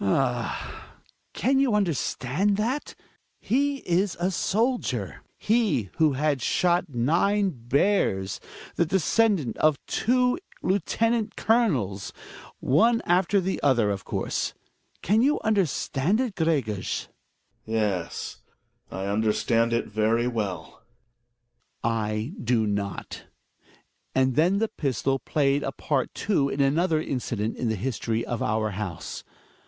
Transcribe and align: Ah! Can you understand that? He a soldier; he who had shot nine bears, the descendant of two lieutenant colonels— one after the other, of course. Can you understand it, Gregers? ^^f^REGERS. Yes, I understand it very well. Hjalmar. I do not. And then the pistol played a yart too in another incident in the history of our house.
Ah! 0.03 0.95
Can 1.35 1.59
you 1.59 1.75
understand 1.75 2.57
that? 2.57 2.95
He 3.39 3.81
a 3.85 4.31
soldier; 4.31 5.21
he 5.37 5.91
who 5.97 6.13
had 6.13 6.41
shot 6.41 6.89
nine 6.89 7.51
bears, 7.51 8.39
the 8.77 8.85
descendant 8.87 9.57
of 9.57 9.77
two 9.85 10.39
lieutenant 10.63 11.35
colonels— 11.35 12.13
one 12.59 13.03
after 13.05 13.39
the 13.39 13.61
other, 13.61 13.91
of 13.91 14.03
course. 14.03 14.55
Can 15.03 15.21
you 15.21 15.39
understand 15.41 16.19
it, 16.19 16.33
Gregers? 16.33 17.07
^^f^REGERS. 17.07 17.07
Yes, 17.67 18.37
I 18.89 19.05
understand 19.05 19.71
it 19.71 19.85
very 19.85 20.27
well. 20.27 20.81
Hjalmar. 21.83 21.91
I 21.91 22.31
do 22.43 22.65
not. 22.65 23.25
And 24.15 24.33
then 24.35 24.57
the 24.57 24.67
pistol 24.67 25.19
played 25.19 25.61
a 25.61 25.71
yart 25.91 26.07
too 26.15 26.49
in 26.49 26.59
another 26.59 26.99
incident 26.99 27.55
in 27.55 27.69
the 27.69 27.75
history 27.75 28.25
of 28.25 28.41
our 28.41 28.71
house. 28.71 29.23